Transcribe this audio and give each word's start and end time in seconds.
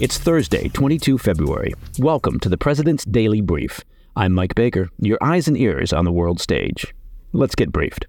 It's 0.00 0.16
Thursday, 0.16 0.70
22 0.70 1.18
February. 1.18 1.74
Welcome 1.98 2.40
to 2.40 2.48
the 2.48 2.56
President's 2.56 3.04
Daily 3.04 3.42
Brief. 3.42 3.84
I'm 4.16 4.32
Mike 4.32 4.54
Baker, 4.54 4.88
your 4.98 5.18
eyes 5.20 5.46
and 5.46 5.58
ears 5.58 5.92
on 5.92 6.06
the 6.06 6.10
world 6.10 6.40
stage. 6.40 6.94
Let's 7.34 7.54
get 7.54 7.70
briefed. 7.70 8.06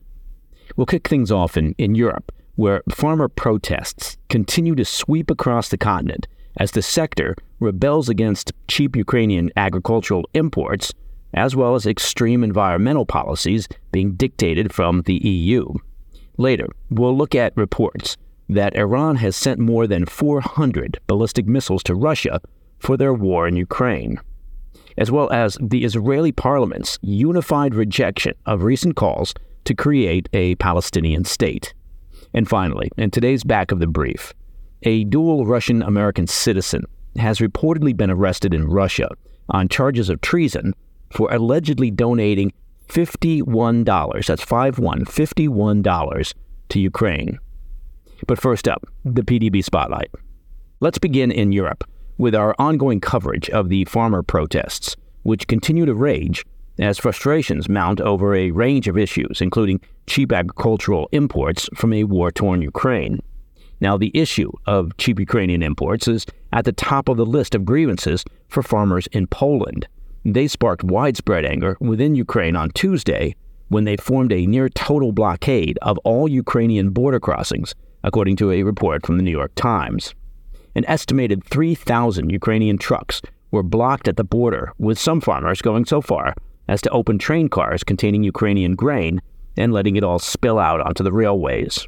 We'll 0.78 0.86
kick 0.86 1.10
things 1.10 1.34
off 1.34 1.58
in, 1.58 1.76
in 1.78 1.96
Europe, 1.96 2.32
where 2.56 2.82
farmer 2.90 3.28
protests 3.28 4.16
continue 4.30 4.74
to 4.76 4.86
sweep 4.86 5.30
across 5.30 5.68
the 5.68 5.78
continent 5.78 6.28
as 6.56 6.72
the 6.72 6.82
sector 6.82 7.36
rebels 7.60 8.08
against 8.08 8.54
cheap 8.70 8.96
Ukrainian 8.96 9.52
agricultural 9.58 10.24
imports, 10.34 10.94
as 11.34 11.58
well 11.58 11.76
as 11.76 11.86
extreme 11.86 12.42
environmental 12.42 13.06
policies 13.06 13.68
being 13.92 14.14
dictated 14.14 14.74
from 14.74 15.02
the 15.02 15.16
EU. 15.16 15.66
Later, 16.38 16.68
we'll 16.90 17.18
look 17.18 17.36
at 17.36 17.52
reports 17.58 18.16
that 18.52 18.76
Iran 18.76 19.16
has 19.16 19.36
sent 19.36 19.60
more 19.60 19.88
than 19.88 20.06
400 20.06 21.00
ballistic 21.08 21.48
missiles 21.48 21.84
to 21.84 21.96
Russia 21.96 22.42
for 22.80 22.98
their 22.98 23.14
war 23.14 23.48
in 23.48 23.56
Ukraine, 23.56 24.20
as 24.98 25.10
well 25.10 25.32
as 25.32 25.58
the 25.62 25.84
Israeli 25.86 26.32
parliament's 26.32 27.00
unified 27.02 27.74
rejection 27.74 28.34
of 28.46 28.64
recent 28.64 28.96
calls 28.96 29.34
to 29.64 29.74
create 29.74 30.28
a 30.34 30.56
Palestinian 30.56 31.24
state. 31.24 31.74
And 32.34 32.48
finally, 32.48 32.90
in 32.98 33.12
today's 33.12 33.44
back 33.44 33.72
of 33.72 33.80
the 33.80 33.88
brief, 33.88 34.34
a 34.84 35.04
dual 35.06 35.46
Russian 35.46 35.82
American 35.82 36.28
citizen 36.28 36.84
has 37.18 37.40
reportedly 37.40 37.96
been 37.96 38.12
arrested 38.12 38.54
in 38.54 38.68
Russia 38.68 39.10
on 39.50 39.68
charges 39.70 40.10
of 40.10 40.22
treason 40.22 40.74
for 41.12 41.32
allegedly 41.32 41.92
donating 41.92 42.52
$51, 42.88 44.26
that's 44.26 44.44
51, 44.44 45.06
$51 45.06 46.34
to 46.70 46.80
Ukraine. 46.80 47.40
But 48.28 48.40
first 48.40 48.68
up, 48.68 48.86
the 49.04 49.24
PDB 49.24 49.64
Spotlight. 49.64 50.12
Let's 50.80 50.98
begin 50.98 51.32
in 51.32 51.52
Europe 51.52 51.84
with 52.18 52.36
our 52.36 52.56
ongoing 52.60 53.00
coverage 53.00 53.50
of 53.50 53.70
the 53.70 53.86
farmer 53.86 54.24
protests, 54.24 54.96
which 55.24 55.48
continue 55.48 55.86
to 55.86 55.96
rage 55.96 56.46
as 56.80 56.98
frustrations 56.98 57.70
mount 57.70 58.02
over 58.02 58.36
a 58.36 58.52
range 58.52 58.88
of 58.88 58.98
issues, 58.98 59.42
including 59.42 59.82
cheap 60.08 60.32
agricultural 60.32 61.10
imports 61.12 61.70
from 61.76 61.94
a 61.94 62.04
war 62.04 62.32
torn 62.32 62.62
Ukraine. 62.62 63.20
Now, 63.80 63.98
the 63.98 64.12
issue 64.14 64.52
of 64.68 64.96
cheap 64.98 65.20
Ukrainian 65.20 65.64
imports 65.64 66.08
is 66.08 66.26
at 66.54 66.66
the 66.66 66.72
top 66.72 67.10
of 67.10 67.18
the 67.18 67.26
list 67.26 67.56
of 67.56 67.66
grievances 67.66 68.24
for 68.48 68.62
farmers 68.62 69.08
in 69.08 69.28
Poland. 69.28 69.88
They 70.24 70.48
sparked 70.48 70.84
widespread 70.84 71.46
anger 71.46 71.78
within 71.80 72.14
Ukraine 72.16 72.56
on 72.56 72.70
Tuesday 72.72 73.36
when 73.70 73.86
they 73.86 73.98
formed 73.98 74.32
a 74.32 74.46
near 74.46 74.70
total 74.70 75.12
blockade 75.12 75.80
of 75.82 75.98
all 76.00 76.28
Ukrainian 76.28 76.92
border 76.92 77.20
crossings 77.20 77.74
according 78.04 78.36
to 78.38 78.52
a 78.52 78.64
report 78.64 79.06
from 79.06 79.18
the 79.18 79.24
New 79.24 79.32
York 79.32 79.54
Times. 79.56 80.14
An 80.76 80.86
estimated 80.86 81.44
3,000 81.44 82.30
Ukrainian 82.30 82.78
trucks 82.78 83.22
were 83.52 83.64
blocked 83.64 84.08
at 84.08 84.18
the 84.18 84.24
border, 84.24 84.72
with 84.78 84.98
some 84.98 85.20
farmers 85.22 85.62
going 85.62 85.86
so 85.86 86.02
far 86.02 86.34
as 86.68 86.82
to 86.82 86.90
open 86.92 87.18
train 87.18 87.50
cars 87.50 87.84
containing 87.84 88.24
Ukrainian 88.24 88.76
grain 88.76 89.22
and 89.58 89.74
letting 89.74 89.98
it 89.98 90.04
all 90.04 90.20
spill 90.20 90.58
out 90.58 90.80
onto 90.80 91.04
the 91.04 91.12
railways. 91.12 91.88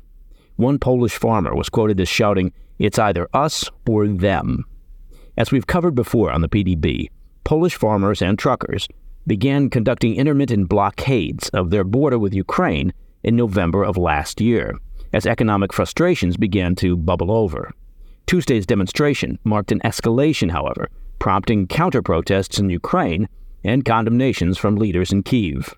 One 0.57 0.77
Polish 0.77 1.17
farmer 1.17 1.55
was 1.55 1.69
quoted 1.69 1.99
as 2.01 2.09
shouting, 2.09 2.51
It's 2.77 2.99
either 2.99 3.29
us 3.33 3.69
or 3.87 4.07
them. 4.07 4.65
As 5.37 5.51
we've 5.51 5.65
covered 5.65 5.95
before 5.95 6.31
on 6.31 6.41
the 6.41 6.49
PDB, 6.49 7.09
Polish 7.43 7.75
farmers 7.75 8.21
and 8.21 8.37
truckers 8.37 8.87
began 9.25 9.69
conducting 9.69 10.15
intermittent 10.15 10.67
blockades 10.67 11.49
of 11.49 11.69
their 11.69 11.85
border 11.85 12.19
with 12.19 12.33
Ukraine 12.33 12.93
in 13.23 13.37
November 13.37 13.83
of 13.83 13.95
last 13.97 14.41
year 14.41 14.77
as 15.13 15.25
economic 15.25 15.71
frustrations 15.71 16.35
began 16.35 16.75
to 16.75 16.97
bubble 16.97 17.31
over. 17.31 17.71
Tuesday's 18.25 18.65
demonstration 18.65 19.37
marked 19.43 19.71
an 19.71 19.79
escalation, 19.81 20.51
however, 20.51 20.89
prompting 21.19 21.67
counter 21.67 22.01
protests 22.01 22.59
in 22.59 22.69
Ukraine 22.69 23.29
and 23.63 23.85
condemnations 23.85 24.57
from 24.57 24.75
leaders 24.75 25.11
in 25.11 25.23
Kiev. 25.23 25.75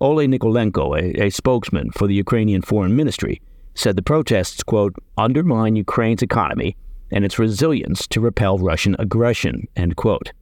Oleg 0.00 0.30
Nikolenko, 0.30 0.96
a, 0.96 1.24
a, 1.24 1.30
spokesman 1.30 1.90
for 1.90 2.06
the 2.06 2.14
Ukrainian 2.14 2.62
Foreign 2.62 2.94
Ministry, 2.94 3.42
said 3.74 3.96
the 3.96 4.02
protests, 4.02 4.62
quote, 4.62 4.94
undermine 5.16 5.76
Ukraine's 5.76 6.22
economy 6.22 6.76
and 7.10 7.24
its 7.24 7.38
resilience 7.38 8.06
to 8.08 8.20
repel 8.20 8.58
Russian 8.58 8.94
aggression, 8.98 9.66
end 9.76 9.96
quote. 9.96 10.32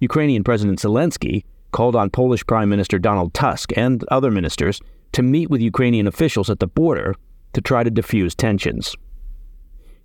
Ukrainian 0.00 0.44
President 0.44 0.78
Zelensky 0.78 1.44
called 1.72 1.96
on 1.96 2.10
Polish 2.10 2.46
Prime 2.46 2.68
Minister 2.68 2.98
Donald 2.98 3.32
Tusk 3.32 3.72
and 3.76 4.04
other 4.08 4.30
ministers 4.30 4.80
to 5.12 5.22
meet 5.22 5.50
with 5.50 5.60
Ukrainian 5.60 6.06
officials 6.06 6.50
at 6.50 6.58
the 6.58 6.66
border 6.66 7.14
to 7.52 7.60
try 7.60 7.82
to 7.82 7.90
diffuse 7.90 8.34
tensions. 8.34 8.96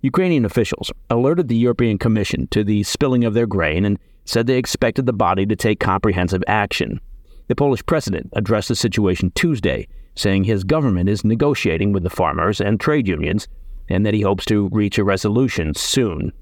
Ukrainian 0.02 0.44
officials 0.44 0.92
alerted 1.10 1.48
the 1.48 1.56
European 1.56 1.98
Commission 1.98 2.46
to 2.48 2.62
the 2.62 2.82
spilling 2.82 3.24
of 3.24 3.34
their 3.34 3.46
grain 3.46 3.84
and 3.84 3.98
said 4.24 4.46
they 4.46 4.58
expected 4.58 5.06
the 5.06 5.12
body 5.12 5.46
to 5.46 5.56
take 5.56 5.80
comprehensive 5.80 6.42
action. 6.46 7.00
The 7.48 7.56
Polish 7.56 7.84
president 7.86 8.30
addressed 8.34 8.68
the 8.68 8.76
situation 8.76 9.32
Tuesday, 9.34 9.88
saying 10.14 10.44
his 10.44 10.64
government 10.64 11.08
is 11.08 11.24
negotiating 11.24 11.92
with 11.92 12.02
the 12.02 12.10
farmers 12.10 12.60
and 12.60 12.78
trade 12.78 13.06
unions 13.08 13.48
and 13.88 14.04
that 14.04 14.14
he 14.14 14.20
hopes 14.22 14.44
to 14.46 14.68
reach 14.68 14.98
a 14.98 15.04
resolution 15.04 15.74
soon. 15.74 16.32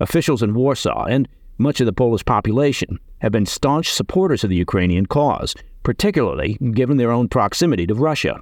Officials 0.00 0.42
in 0.42 0.54
Warsaw 0.54 1.04
and 1.04 1.28
much 1.58 1.80
of 1.80 1.86
the 1.86 1.92
Polish 1.92 2.24
population 2.24 2.98
have 3.18 3.32
been 3.32 3.44
staunch 3.44 3.92
supporters 3.92 4.42
of 4.44 4.50
the 4.50 4.56
Ukrainian 4.56 5.04
cause, 5.04 5.54
particularly 5.82 6.54
given 6.72 6.96
their 6.96 7.12
own 7.12 7.28
proximity 7.28 7.86
to 7.86 7.94
Russia. 7.94 8.40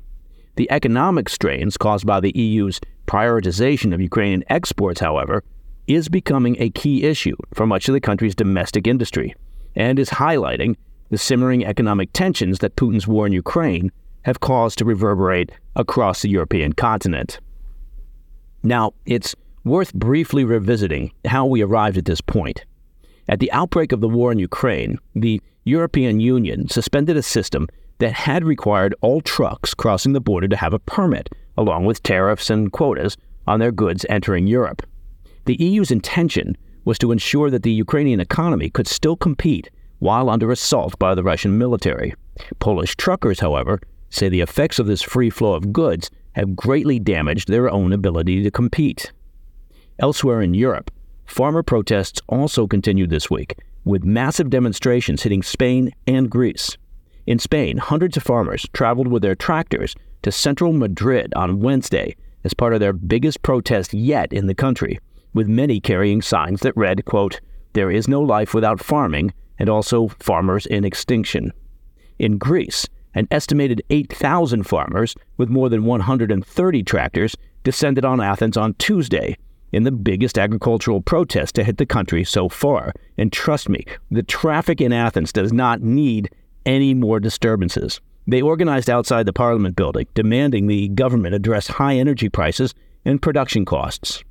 The 0.58 0.70
economic 0.72 1.28
strains 1.28 1.76
caused 1.76 2.04
by 2.04 2.18
the 2.18 2.36
EU's 2.36 2.80
prioritization 3.06 3.94
of 3.94 4.00
Ukrainian 4.00 4.42
exports, 4.48 5.00
however, 5.00 5.44
is 5.86 6.08
becoming 6.08 6.56
a 6.58 6.70
key 6.70 7.04
issue 7.04 7.36
for 7.54 7.64
much 7.64 7.88
of 7.88 7.92
the 7.92 8.00
country's 8.00 8.34
domestic 8.34 8.88
industry 8.88 9.36
and 9.76 10.00
is 10.00 10.10
highlighting 10.10 10.74
the 11.10 11.16
simmering 11.16 11.64
economic 11.64 12.12
tensions 12.12 12.58
that 12.58 12.74
Putin's 12.74 13.06
war 13.06 13.24
in 13.24 13.32
Ukraine 13.32 13.92
have 14.22 14.40
caused 14.40 14.78
to 14.78 14.84
reverberate 14.84 15.52
across 15.76 16.22
the 16.22 16.28
European 16.28 16.72
continent. 16.72 17.38
Now, 18.64 18.94
it's 19.06 19.36
worth 19.62 19.94
briefly 19.94 20.44
revisiting 20.44 21.12
how 21.24 21.46
we 21.46 21.62
arrived 21.62 21.98
at 21.98 22.06
this 22.06 22.20
point. 22.20 22.64
At 23.28 23.38
the 23.38 23.52
outbreak 23.52 23.92
of 23.92 24.00
the 24.00 24.08
war 24.08 24.32
in 24.32 24.40
Ukraine, 24.40 24.98
the 25.14 25.40
European 25.62 26.18
Union 26.18 26.68
suspended 26.68 27.16
a 27.16 27.22
system 27.22 27.68
that 27.98 28.12
had 28.12 28.44
required 28.44 28.94
all 29.00 29.20
trucks 29.20 29.74
crossing 29.74 30.12
the 30.12 30.20
border 30.20 30.48
to 30.48 30.56
have 30.56 30.72
a 30.72 30.78
permit, 30.78 31.28
along 31.56 31.84
with 31.84 32.02
tariffs 32.02 32.50
and 32.50 32.72
quotas 32.72 33.16
on 33.46 33.60
their 33.60 33.72
goods 33.72 34.06
entering 34.08 34.46
Europe. 34.46 34.82
The 35.46 35.56
EU's 35.56 35.90
intention 35.90 36.56
was 36.84 36.98
to 36.98 37.12
ensure 37.12 37.50
that 37.50 37.62
the 37.62 37.72
Ukrainian 37.72 38.20
economy 38.20 38.70
could 38.70 38.86
still 38.86 39.16
compete 39.16 39.70
while 39.98 40.30
under 40.30 40.50
assault 40.50 40.98
by 40.98 41.14
the 41.14 41.22
Russian 41.22 41.58
military. 41.58 42.14
Polish 42.60 42.94
truckers, 42.96 43.40
however, 43.40 43.80
say 44.10 44.28
the 44.28 44.40
effects 44.40 44.78
of 44.78 44.86
this 44.86 45.02
free 45.02 45.30
flow 45.30 45.54
of 45.54 45.72
goods 45.72 46.10
have 46.32 46.54
greatly 46.54 46.98
damaged 46.98 47.48
their 47.48 47.68
own 47.70 47.92
ability 47.92 48.42
to 48.42 48.50
compete. 48.50 49.12
Elsewhere 49.98 50.40
in 50.40 50.54
Europe, 50.54 50.90
farmer 51.26 51.62
protests 51.62 52.20
also 52.28 52.66
continued 52.66 53.10
this 53.10 53.28
week, 53.28 53.58
with 53.84 54.04
massive 54.04 54.50
demonstrations 54.50 55.22
hitting 55.22 55.42
Spain 55.42 55.92
and 56.06 56.30
Greece. 56.30 56.76
In 57.28 57.38
Spain, 57.38 57.76
hundreds 57.76 58.16
of 58.16 58.22
farmers 58.22 58.66
traveled 58.72 59.08
with 59.08 59.20
their 59.20 59.34
tractors 59.34 59.94
to 60.22 60.32
central 60.32 60.72
Madrid 60.72 61.30
on 61.36 61.60
Wednesday 61.60 62.16
as 62.42 62.54
part 62.54 62.72
of 62.72 62.80
their 62.80 62.94
biggest 62.94 63.42
protest 63.42 63.92
yet 63.92 64.32
in 64.32 64.46
the 64.46 64.54
country, 64.54 64.98
with 65.34 65.46
many 65.46 65.78
carrying 65.78 66.22
signs 66.22 66.62
that 66.62 66.74
read, 66.74 67.04
quote, 67.04 67.42
There 67.74 67.90
is 67.90 68.08
no 68.08 68.22
life 68.22 68.54
without 68.54 68.82
farming, 68.82 69.34
and 69.58 69.68
also 69.68 70.08
farmers 70.18 70.64
in 70.64 70.86
extinction. 70.86 71.52
In 72.18 72.38
Greece, 72.38 72.88
an 73.12 73.28
estimated 73.30 73.82
8,000 73.90 74.62
farmers 74.62 75.14
with 75.36 75.50
more 75.50 75.68
than 75.68 75.84
130 75.84 76.82
tractors 76.82 77.36
descended 77.62 78.06
on 78.06 78.22
Athens 78.22 78.56
on 78.56 78.72
Tuesday 78.78 79.36
in 79.70 79.82
the 79.82 79.92
biggest 79.92 80.38
agricultural 80.38 81.02
protest 81.02 81.54
to 81.56 81.64
hit 81.64 81.76
the 81.76 81.84
country 81.84 82.24
so 82.24 82.48
far. 82.48 82.94
And 83.18 83.30
trust 83.30 83.68
me, 83.68 83.84
the 84.10 84.22
traffic 84.22 84.80
in 84.80 84.94
Athens 84.94 85.30
does 85.30 85.52
not 85.52 85.82
need 85.82 86.30
any 86.68 86.92
more 86.92 87.18
disturbances. 87.18 87.98
They 88.26 88.42
organized 88.42 88.90
outside 88.90 89.24
the 89.24 89.32
Parliament 89.32 89.74
building, 89.74 90.06
demanding 90.12 90.66
the 90.66 90.88
government 90.88 91.34
address 91.34 91.66
high 91.66 91.96
energy 91.96 92.28
prices 92.28 92.74
and 93.06 93.22
production 93.22 93.64
costs. 93.64 94.22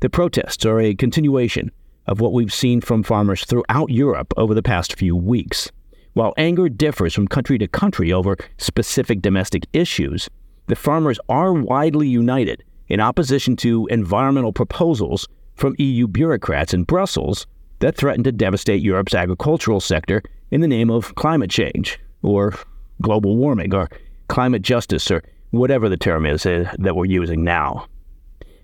The 0.00 0.10
protests 0.10 0.66
are 0.66 0.80
a 0.80 0.96
continuation 0.96 1.70
of 2.08 2.20
what 2.20 2.32
we've 2.32 2.52
seen 2.52 2.80
from 2.80 3.04
farmers 3.04 3.44
throughout 3.44 3.90
Europe 3.90 4.34
over 4.36 4.54
the 4.54 4.62
past 4.62 4.98
few 4.98 5.14
weeks. 5.14 5.70
While 6.14 6.34
anger 6.36 6.68
differs 6.68 7.14
from 7.14 7.28
country 7.28 7.58
to 7.58 7.68
country 7.68 8.12
over 8.12 8.36
specific 8.56 9.22
domestic 9.22 9.64
issues, 9.72 10.28
the 10.66 10.74
farmers 10.74 11.20
are 11.28 11.52
widely 11.52 12.08
united 12.08 12.64
in 12.88 12.98
opposition 12.98 13.54
to 13.56 13.86
environmental 13.86 14.52
proposals 14.52 15.28
from 15.54 15.76
EU 15.78 16.08
bureaucrats 16.08 16.74
in 16.74 16.82
Brussels 16.82 17.46
that 17.78 17.96
threaten 17.96 18.24
to 18.24 18.32
devastate 18.32 18.82
Europe's 18.82 19.14
agricultural 19.14 19.78
sector 19.78 20.24
in 20.50 20.60
the 20.60 20.68
name 20.68 20.90
of 20.90 21.14
climate 21.14 21.50
change, 21.50 21.98
or 22.22 22.54
global 23.02 23.36
warming, 23.36 23.74
or 23.74 23.88
climate 24.28 24.62
justice, 24.62 25.10
or 25.10 25.22
whatever 25.50 25.88
the 25.88 25.96
term 25.96 26.26
is 26.26 26.44
uh, 26.46 26.72
that 26.78 26.96
we're 26.96 27.04
using 27.04 27.44
now. 27.44 27.86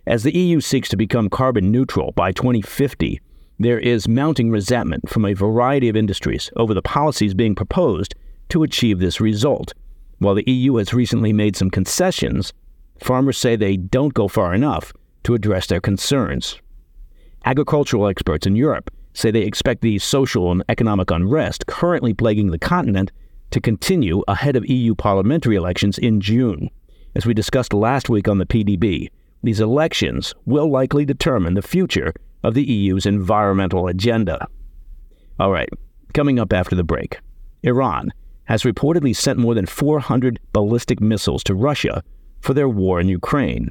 As 0.07 0.23
the 0.23 0.37
EU 0.37 0.61
seeks 0.61 0.89
to 0.91 0.97
become 0.97 1.31
carbon 1.31 1.71
neutral 1.71 2.13
by 2.13 2.33
2050, 2.33 3.21
there 3.59 3.79
is 3.79 4.09
mounting 4.09 4.51
resentment 4.51 5.09
from 5.09 5.25
a 5.25 5.35
variety 5.35 5.89
of 5.89 5.97
industries 5.97 6.51
over 6.57 6.75
the 6.75 6.83
policies 6.83 7.35
being 7.35 7.55
proposed 7.55 8.15
to 8.51 8.63
achieve 8.63 8.99
this 8.99 9.21
result. 9.21 9.73
While 10.19 10.35
the 10.35 10.51
EU 10.51 10.77
has 10.77 10.93
recently 10.93 11.33
made 11.33 11.57
some 11.57 11.71
concessions, 11.71 12.53
farmers 13.03 13.39
say 13.39 13.57
they 13.57 13.77
don't 13.77 14.15
go 14.15 14.29
far 14.29 14.55
enough 14.55 14.93
to 15.25 15.35
address 15.35 15.67
their 15.67 15.81
concerns. 15.81 16.61
Agricultural 17.45 18.09
experts 18.09 18.47
in 18.47 18.57
Europe 18.57 18.91
say 19.15 19.31
they 19.31 19.43
expect 19.43 19.81
the 19.81 19.99
social 19.99 20.53
and 20.53 20.63
economic 20.69 21.11
unrest 21.11 21.67
currently 21.67 22.13
plaguing 22.13 22.51
the 22.51 22.59
continent 22.59 23.11
to 23.51 23.61
continue 23.61 24.23
ahead 24.29 24.57
of 24.57 24.69
EU 24.69 24.95
parliamentary 24.95 25.57
elections 25.57 25.97
in 25.97 26.21
June. 26.21 26.69
As 27.15 27.25
we 27.25 27.33
discussed 27.33 27.73
last 27.73 28.09
week 28.09 28.29
on 28.29 28.39
the 28.39 28.47
PDB, 28.47 29.09
these 29.43 29.61
elections 29.61 30.35
will 30.45 30.71
likely 30.71 31.05
determine 31.05 31.55
the 31.55 31.63
future 31.63 32.13
of 32.43 32.55
the 32.55 32.65
EU's 32.65 33.07
environmental 33.07 33.87
agenda. 33.87 34.47
All 35.39 35.53
right, 35.53 35.69
coming 36.13 36.39
up 36.39 36.53
after 36.53 36.75
the 36.75 36.85
break, 36.85 37.21
Iran 37.63 38.13
has 38.45 38.63
reportedly 38.63 39.15
sent 39.15 39.39
more 39.39 39.55
than 39.55 39.67
400 39.67 40.39
ballistic 40.53 41.01
missiles 41.01 41.45
to 41.45 41.55
Russia 41.55 42.03
for 42.41 42.53
their 42.53 42.69
war 42.69 43.01
in 43.01 43.09
Ukraine. 43.09 43.71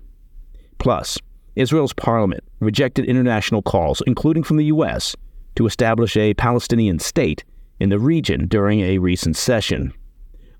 Plus, 0.79 1.17
Israel's 1.55 1.93
parliament 1.93 2.43
rejected 2.59 3.05
international 3.05 3.61
calls, 3.61 4.01
including 4.07 4.43
from 4.43 4.57
the 4.57 4.65
U.S., 4.65 5.15
to 5.55 5.65
establish 5.65 6.17
a 6.17 6.33
Palestinian 6.33 6.99
state 6.99 7.43
in 7.79 7.89
the 7.89 7.99
region 7.99 8.47
during 8.47 8.81
a 8.81 8.97
recent 8.97 9.35
session. 9.35 9.93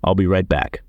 I'll 0.04 0.16
be 0.16 0.28
right 0.28 0.48
back. 0.48 0.82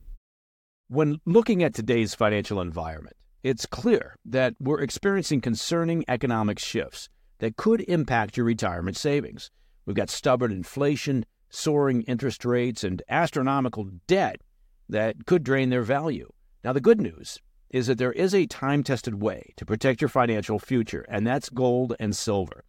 When 0.88 1.20
looking 1.24 1.62
at 1.62 1.74
today's 1.74 2.14
financial 2.14 2.60
environment, 2.60 3.16
it's 3.42 3.66
clear 3.66 4.16
that 4.24 4.54
we're 4.58 4.80
experiencing 4.80 5.40
concerning 5.40 6.04
economic 6.08 6.58
shifts 6.58 7.08
that 7.38 7.56
could 7.56 7.82
impact 7.82 8.36
your 8.36 8.46
retirement 8.46 8.96
savings. 8.96 9.50
We've 9.86 9.96
got 9.96 10.10
stubborn 10.10 10.50
inflation, 10.50 11.26
soaring 11.50 12.02
interest 12.02 12.44
rates, 12.44 12.84
and 12.84 13.02
astronomical 13.08 13.90
debt 14.06 14.40
that 14.88 15.26
could 15.26 15.44
drain 15.44 15.70
their 15.70 15.82
value. 15.82 16.30
Now, 16.62 16.72
the 16.72 16.80
good 16.80 17.00
news 17.00 17.38
is 17.70 17.86
that 17.86 17.98
there 17.98 18.12
is 18.12 18.34
a 18.34 18.46
time 18.46 18.82
tested 18.82 19.20
way 19.20 19.52
to 19.56 19.66
protect 19.66 20.00
your 20.00 20.08
financial 20.08 20.58
future, 20.58 21.04
and 21.08 21.26
that's 21.26 21.50
gold 21.50 21.94
and 21.98 22.14
silver. 22.14 22.64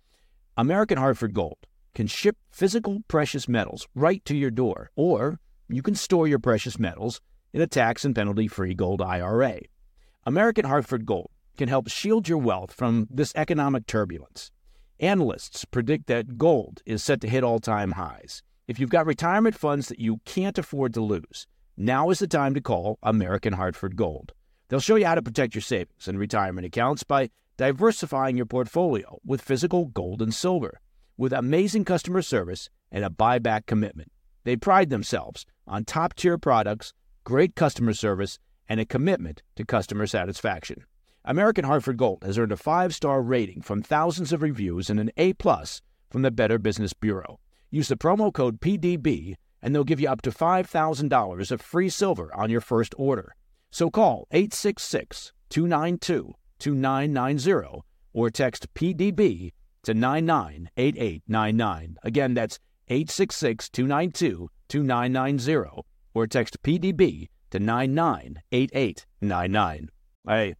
American 0.58 0.98
Hartford 0.98 1.34
Gold 1.34 1.58
can 1.94 2.08
ship 2.08 2.38
physical 2.50 3.02
precious 3.10 3.50
metals 3.50 3.90
right 3.94 4.24
to 4.24 4.34
your 4.34 4.52
door, 4.52 4.90
or 4.96 5.42
you 5.68 5.82
can 5.82 5.96
store 5.96 6.30
your 6.30 6.40
precious 6.40 6.80
metals 6.80 7.20
in 7.52 7.60
a 7.60 7.68
tax 7.68 8.06
and 8.06 8.16
penalty 8.16 8.48
free 8.48 8.74
gold 8.74 9.02
IRA. 9.02 9.60
American 10.26 10.64
Hartford 10.64 11.06
Gold 11.06 11.30
can 11.58 11.68
help 11.68 11.90
shield 11.90 12.30
your 12.30 12.38
wealth 12.38 12.72
from 12.72 13.06
this 13.12 13.34
economic 13.36 13.86
turbulence. 13.86 14.52
Analysts 15.02 15.66
predict 15.66 16.08
that 16.08 16.38
gold 16.38 16.82
is 16.86 17.04
set 17.04 17.20
to 17.20 17.28
hit 17.28 17.44
all 17.44 17.60
time 17.60 17.92
highs. 17.92 18.42
If 18.66 18.80
you've 18.80 18.90
got 18.90 19.06
retirement 19.06 19.58
funds 19.58 19.90
that 19.90 20.00
you 20.00 20.22
can't 20.24 20.58
afford 20.58 20.94
to 20.94 21.02
lose, 21.02 21.48
now 21.76 22.12
is 22.12 22.20
the 22.20 22.28
time 22.28 22.54
to 22.54 22.62
call 22.62 22.98
American 23.04 23.52
Hartford 23.52 23.98
Gold. 23.98 24.32
They'll 24.70 24.80
show 24.80 24.96
you 24.96 25.06
how 25.06 25.16
to 25.16 25.22
protect 25.22 25.54
your 25.54 25.62
savings 25.62 26.08
and 26.08 26.18
retirement 26.18 26.66
accounts 26.66 27.04
by 27.04 27.30
diversifying 27.58 28.38
your 28.38 28.46
portfolio 28.46 29.20
with 29.26 29.42
physical 29.42 29.86
gold 29.86 30.22
and 30.22 30.34
silver. 30.34 30.82
With 31.18 31.32
amazing 31.32 31.86
customer 31.86 32.22
service 32.22 32.70
and 32.92 33.06
a 33.06 33.10
buyback 33.10 33.66
commitment, 33.66 34.12
they 34.44 34.56
pride 34.56 34.90
themselves 34.90 35.46
on 35.68 35.86
top 35.86 36.14
tier 36.16 36.38
products, 36.38 36.94
great 37.24 37.56
customer 37.56 37.94
service, 37.94 38.38
and 38.68 38.80
a 38.80 38.86
commitment 38.86 39.42
to 39.56 39.66
customer 39.66 40.08
satisfaction. 40.08 40.84
American 41.24 41.66
Hartford 41.66 41.98
Gold 41.98 42.24
has 42.24 42.38
earned 42.38 42.52
a 42.52 42.58
five 42.58 42.94
star 42.94 43.22
rating 43.22 43.62
from 43.62 43.82
thousands 43.82 44.34
of 44.34 44.42
reviews 44.42 44.90
and 44.90 45.00
an 45.00 45.12
A 45.18 45.34
plus 45.34 45.82
from 46.10 46.22
the 46.22 46.32
Better 46.32 46.60
Business 46.60 46.94
Bureau. 46.94 47.40
Use 47.72 47.88
the 47.88 47.98
promo 47.98 48.32
code 48.32 48.62
PDB 48.62 49.36
and 49.62 49.74
they'll 49.74 49.84
give 49.84 50.00
you 50.00 50.08
up 50.08 50.22
to 50.22 50.30
$5,000 50.30 51.52
of 51.52 51.62
free 51.62 51.90
silver 51.90 52.34
on 52.36 52.52
your 52.52 52.62
first 52.62 52.94
order. 52.98 53.36
So 53.72 53.90
call 53.90 54.28
866 54.32 55.34
292 55.50 56.36
2990 56.60 57.82
or 58.14 58.30
text 58.30 58.74
PDB 58.74 59.52
to 59.84 59.94
998899. 59.94 61.98
Again, 62.04 62.34
that's 62.34 62.60
866 62.88 63.70
292 63.70 64.50
2990 64.68 65.84
or 66.14 66.28
text 66.28 66.62
PDB 66.64 67.30
to 67.52 67.60
998899. 67.60 69.90
Hey, 70.28 70.56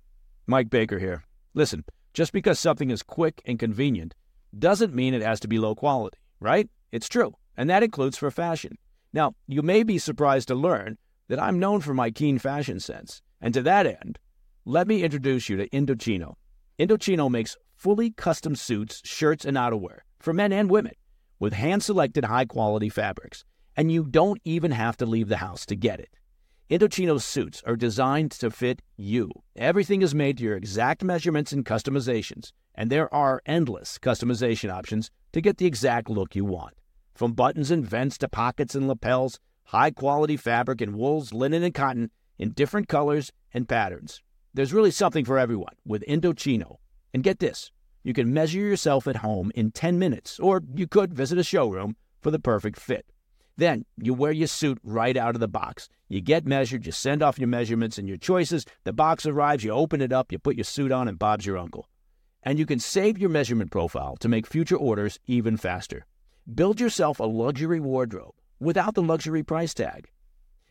Mike 0.48 0.70
Baker 0.70 1.00
here. 1.00 1.26
Listen, 1.54 1.84
just 2.14 2.32
because 2.32 2.58
something 2.60 2.92
is 2.92 3.04
quick 3.04 3.42
and 3.46 3.60
convenient 3.60 4.16
doesn't 4.58 4.94
mean 4.94 5.14
it 5.14 5.22
has 5.22 5.40
to 5.42 5.48
be 5.48 5.60
low 5.60 5.76
quality, 5.76 6.18
right? 6.40 6.70
It's 6.92 7.10
true, 7.10 7.34
and 7.58 7.70
that 7.70 7.84
includes 7.84 8.18
for 8.18 8.32
fashion. 8.32 8.78
Now, 9.12 9.34
you 9.48 9.62
may 9.62 9.84
be 9.84 9.98
surprised 9.98 10.48
to 10.50 10.56
learn 10.56 10.98
that 11.28 11.42
I'm 11.42 11.60
known 11.60 11.82
for 11.82 11.94
my 11.94 12.12
keen 12.12 12.38
fashion 12.38 12.80
sense, 12.80 13.22
and 13.42 13.54
to 13.54 13.62
that 13.64 13.88
end, 13.88 14.20
let 14.68 14.88
me 14.88 15.04
introduce 15.04 15.48
you 15.48 15.58
to 15.58 15.70
Indochino. 15.70 16.34
Indochino 16.80 17.30
makes 17.30 17.56
fully 17.76 18.10
custom 18.10 18.56
suits, 18.56 19.00
shirts, 19.06 19.46
and 19.46 19.56
outerwear 19.56 20.00
for 20.20 20.34
men 20.34 20.52
and 20.52 20.72
women 20.72 20.94
with 21.40 21.54
hand 21.54 21.84
selected 21.84 22.26
high 22.26 22.46
quality 22.46 22.90
fabrics, 22.90 23.46
and 23.76 23.92
you 23.92 24.04
don't 24.04 24.42
even 24.44 24.72
have 24.72 24.98
to 24.98 25.06
leave 25.06 25.28
the 25.28 25.38
house 25.38 25.68
to 25.68 25.76
get 25.76 26.00
it. 26.00 26.10
Indochino's 26.68 27.24
suits 27.24 27.62
are 27.68 27.76
designed 27.76 28.32
to 28.32 28.50
fit 28.50 28.82
you. 28.98 29.30
Everything 29.56 30.02
is 30.02 30.16
made 30.16 30.38
to 30.38 30.44
your 30.44 30.58
exact 30.58 31.04
measurements 31.04 31.52
and 31.52 31.64
customizations, 31.64 32.52
and 32.74 32.90
there 32.90 33.14
are 33.14 33.44
endless 33.46 34.00
customization 34.00 34.74
options 34.74 35.12
to 35.32 35.42
get 35.42 35.58
the 35.58 35.68
exact 35.68 36.10
look 36.10 36.36
you 36.36 36.44
want. 36.44 36.74
From 37.14 37.34
buttons 37.34 37.70
and 37.70 37.86
vents 37.86 38.18
to 38.18 38.28
pockets 38.28 38.74
and 38.74 38.88
lapels, 38.88 39.40
high 39.66 39.92
quality 39.92 40.38
fabric 40.38 40.82
in 40.82 40.98
wools, 40.98 41.34
linen, 41.34 41.62
and 41.62 41.74
cotton 41.74 42.10
in 42.40 42.50
different 42.50 42.88
colors 42.88 43.32
and 43.54 43.70
patterns. 43.70 44.24
There's 44.56 44.72
really 44.72 44.92
something 44.92 45.26
for 45.26 45.38
everyone 45.38 45.74
with 45.86 46.06
Indochino. 46.08 46.78
And 47.14 47.24
get 47.24 47.40
this 47.40 47.72
you 48.04 48.14
can 48.14 48.34
measure 48.34 48.60
yourself 48.60 49.06
at 49.06 49.18
home 49.18 49.52
in 49.54 49.72
10 49.72 50.00
minutes, 50.00 50.40
or 50.40 50.62
you 50.76 50.88
could 50.88 51.14
visit 51.14 51.38
a 51.38 51.44
showroom 51.44 51.98
for 52.22 52.32
the 52.32 52.40
perfect 52.40 52.80
fit. 52.80 53.06
Then 53.58 53.84
you 53.98 54.14
wear 54.14 54.32
your 54.32 54.48
suit 54.48 54.80
right 54.82 55.18
out 55.18 55.36
of 55.36 55.42
the 55.42 55.50
box. 55.50 55.90
You 56.08 56.22
get 56.22 56.46
measured, 56.46 56.86
you 56.86 56.94
send 56.94 57.22
off 57.22 57.38
your 57.38 57.50
measurements 57.50 57.98
and 57.98 58.08
your 58.08 58.16
choices. 58.16 58.66
The 58.86 58.94
box 58.94 59.26
arrives, 59.26 59.66
you 59.66 59.72
open 59.72 60.00
it 60.00 60.14
up, 60.14 60.32
you 60.32 60.40
put 60.40 60.56
your 60.56 60.64
suit 60.64 60.92
on, 60.92 61.10
and 61.10 61.20
Bob's 61.20 61.46
your 61.46 61.58
uncle. 61.58 61.90
And 62.42 62.58
you 62.58 62.66
can 62.66 62.80
save 62.80 63.18
your 63.18 63.30
measurement 63.30 63.72
profile 63.72 64.16
to 64.22 64.30
make 64.30 64.48
future 64.48 64.78
orders 64.78 65.20
even 65.28 65.58
faster. 65.58 66.06
Build 66.54 66.80
yourself 66.80 67.20
a 67.20 67.24
luxury 67.24 67.82
wardrobe 67.82 68.36
without 68.62 68.96
the 68.96 69.02
luxury 69.02 69.44
price 69.44 69.74
tag. 69.74 70.08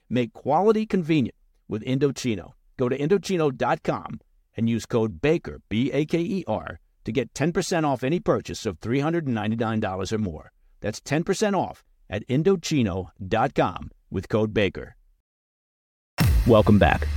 Make 0.08 0.32
quality 0.32 0.86
convenient 0.86 1.36
with 1.68 1.84
Indochino. 1.84 2.52
Go 2.76 2.88
to 2.88 2.98
Indochino.com 2.98 4.20
and 4.56 4.68
use 4.68 4.86
code 4.86 5.20
BAKER, 5.20 5.60
B 5.68 5.90
A 5.92 6.04
K 6.04 6.18
E 6.18 6.44
R, 6.46 6.78
to 7.04 7.12
get 7.12 7.34
10% 7.34 7.84
off 7.84 8.02
any 8.02 8.20
purchase 8.20 8.66
of 8.66 8.80
$399 8.80 10.12
or 10.12 10.18
more. 10.18 10.52
That's 10.80 11.00
10% 11.00 11.56
off 11.56 11.82
at 12.10 12.26
Indochino.com 12.28 13.90
with 14.10 14.28
code 14.28 14.52
BAKER. 14.54 14.96
Welcome 16.46 16.78
back. 16.78 17.08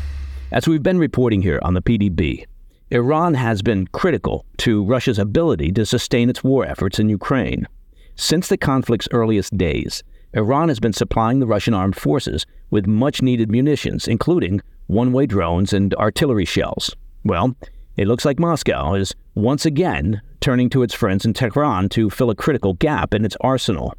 As 0.51 0.67
we've 0.67 0.83
been 0.83 0.99
reporting 0.99 1.41
here 1.41 1.59
on 1.63 1.73
the 1.73 1.81
PDB, 1.81 2.45
Iran 2.89 3.33
has 3.33 3.61
been 3.61 3.87
critical 3.87 4.45
to 4.59 4.85
Russia's 4.85 5.19
ability 5.19 5.73
to 5.73 5.85
sustain 5.85 6.29
its 6.29 6.43
war 6.43 6.65
efforts 6.65 6.99
in 6.99 7.09
Ukraine. 7.09 7.67
Since 8.15 8.47
the 8.47 8.57
conflict's 8.57 9.09
earliest 9.11 9.57
days, 9.57 10.03
Iran 10.33 10.69
has 10.69 10.79
been 10.79 10.93
supplying 10.93 11.39
the 11.39 11.47
Russian 11.47 11.73
armed 11.73 11.97
forces 11.97 12.45
with 12.69 12.87
much 12.87 13.21
needed 13.21 13.51
munitions, 13.51 14.07
including 14.07 14.61
one 14.88 15.13
way 15.13 15.25
drones 15.25 15.74
and 15.74 15.94
artillery 15.96 16.46
shells. 16.46 16.96
Well, 17.24 17.56
It 17.98 18.08
looks 18.08 18.25
like 18.25 18.39
Moscow 18.39 18.94
is 18.94 19.15
once 19.34 19.65
again 19.65 20.22
turning 20.39 20.70
to 20.70 20.84
its 20.84 20.94
friends 20.94 21.25
in 21.25 21.34
Tehran 21.34 21.89
to 21.89 22.12
fill 22.12 22.29
a 22.29 22.36
critical 22.36 22.74
gap 22.74 23.12
in 23.12 23.25
its 23.25 23.36
arsenal. 23.41 23.96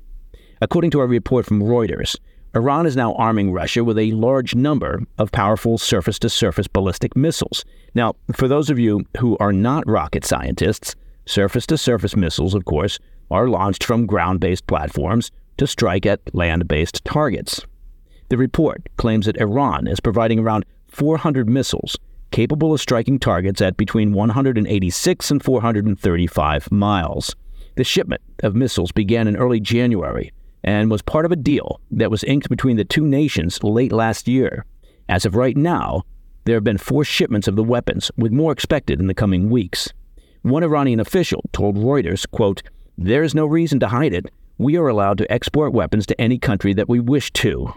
According 0.61 0.92
to 0.92 1.00
a 1.00 1.07
report 1.07 1.47
from 1.47 1.61
Reuters, 1.61 2.14
Iran 2.54 2.87
is 2.87 2.95
now 2.95 3.14
arming 3.14 3.52
Russia 3.52 3.83
with 3.83 3.99
a 3.99 4.12
large 4.12 4.54
number 4.54 5.02
of 5.18 5.33
powerful 5.33 5.78
surface 5.78 6.18
to 6.21 6.28
surface 6.28 6.68
ballistic 6.68 7.16
missiles. 7.16 7.64
Now, 7.92 8.14
for 8.33 8.47
those 8.47 8.71
of 8.71 8.78
you 8.78 9.04
who 9.18 9.37
are 9.38 9.52
not 9.52 9.87
rocket 9.88 10.25
scientists, 10.25 10.95
surface 11.26 11.66
to 11.66 11.76
surface 11.76 12.14
missiles, 12.14 12.54
of 12.54 12.64
course, 12.64 13.00
are 13.33 13.49
launched 13.49 13.83
from 13.83 14.07
ground 14.07 14.38
based 14.38 14.66
platforms 14.68 15.33
to 15.57 15.66
strike 15.66 16.07
at 16.07 16.21
land 16.33 16.68
based 16.68 17.04
targets. 17.04 17.66
The 18.28 18.37
report 18.37 18.88
claims 18.97 19.26
that 19.26 19.40
Iran 19.40 19.88
is 19.88 20.00
providing 20.00 20.38
around 20.38 20.64
400 20.88 21.49
missiles 21.49 21.97
capable 22.30 22.75
of 22.75 22.80
striking 22.80 23.18
targets 23.18 23.61
at 23.61 23.76
between 23.76 24.12
186 24.12 25.30
and 25.30 25.42
435 25.42 26.71
miles. 26.71 27.35
The 27.76 27.85
shipment 27.85 28.23
of 28.42 28.54
missiles 28.54 28.92
began 28.92 29.28
in 29.28 29.37
early 29.37 29.61
January 29.61 30.33
and 30.64 30.90
was 30.90 31.02
part 31.02 31.25
of 31.25 31.33
a 31.33 31.37
deal 31.37 31.80
that 31.90 32.11
was 32.11 32.25
inked 32.25 32.49
between 32.49 32.76
the 32.76 32.85
two 32.85 33.07
nations 33.07 33.62
late 33.62 33.92
last 33.92 34.28
year. 34.28 34.64
As 35.09 35.25
of 35.25 35.37
right 35.37 35.57
now, 35.57 36.02
there 36.45 36.57
have 36.57 36.64
been 36.64 36.78
four 36.78 37.04
shipments 37.04 37.49
of 37.49 37.57
the 37.57 37.64
weapons, 37.64 38.11
with 38.16 38.33
more 38.33 38.52
expected 38.52 39.00
in 39.00 39.07
the 39.07 39.14
coming 39.14 39.50
weeks. 39.50 39.92
One 40.42 40.62
Iranian 40.62 41.00
official 41.00 41.45
told 41.52 41.76
Reuters, 41.76 42.28
quote, 42.30 42.62
There 42.97 43.23
is 43.23 43.35
no 43.35 43.47
reason 43.47 43.80
to 43.80 43.88
hide 43.88 44.14
it. 44.14 44.26
We 44.57 44.76
are 44.76 44.88
allowed 44.88 45.18
to 45.18 45.33
export 45.33 45.73
weapons 45.73 46.07
to 46.07 46.21
any 46.21 46.38
country 46.38 46.75
that 46.75 46.88
we 46.88 47.00
wish 47.00 47.30
to. 47.35 47.75